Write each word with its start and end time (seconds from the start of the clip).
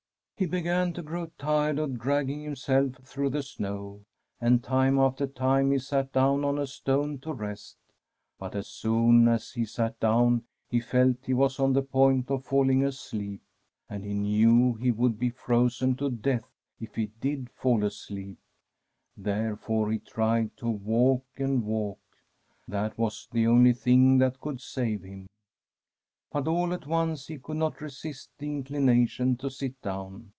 He 0.37 0.47
began 0.47 0.91
to 0.93 1.03
gjow 1.03 1.29
tired 1.37 1.77
of 1.77 1.99
dragging 1.99 2.41
himself 2.41 2.95
through 3.03 3.29
the 3.29 3.43
snow, 3.43 4.05
and 4.39 4.63
time 4.63 4.97
after 4.97 5.27
time 5.27 5.69
he 5.71 5.77
sat 5.77 6.11
down 6.11 6.43
on 6.43 6.57
a 6.57 6.65
stone 6.65 7.19
to 7.19 7.31
rest; 7.31 7.77
but 8.39 8.55
as 8.55 8.67
soon 8.67 9.27
as 9.27 9.51
he 9.51 9.65
sat 9.65 9.99
down 9.99 10.45
he 10.67 10.79
felt 10.79 11.17
he 11.27 11.35
was 11.35 11.59
on 11.59 11.73
the 11.73 11.83
point 11.83 12.31
of 12.31 12.43
falling 12.43 12.83
asleep, 12.83 13.43
and 13.87 14.03
he 14.03 14.15
knew 14.15 14.73
he 14.73 14.89
would 14.89 15.19
be 15.19 15.29
frozen 15.29 15.95
to 15.97 16.09
death 16.09 16.49
if 16.79 16.95
he 16.95 17.11
did 17.19 17.51
fall 17.51 17.83
asleep, 17.85 18.39
therefore 19.15 19.91
he 19.91 19.99
tried 19.99 20.57
to 20.57 20.67
walk 20.67 21.23
and 21.37 21.63
walk; 21.67 21.99
that 22.67 22.67
The 22.67 22.73
PEACE 22.73 22.73
9f 22.73 22.81
GOD 22.81 22.97
was 22.97 23.27
the 23.31 23.45
only 23.45 23.73
thing 23.73 24.17
that 24.17 24.41
could 24.41 24.59
save 24.59 25.03
him. 25.03 25.27
But 26.31 26.47
all 26.47 26.73
at 26.73 26.87
once 26.87 27.27
he 27.27 27.37
could 27.37 27.57
not 27.57 27.79
resist 27.81 28.29
the 28.39 28.47
inclination 28.47 29.35
to 29.37 29.49
sit 29.51 29.79
down. 29.83 30.29